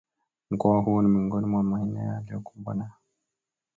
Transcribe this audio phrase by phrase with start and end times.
[0.51, 2.91] Mkoa huo ni miongoni mwa maeneo yaliyokumbwa na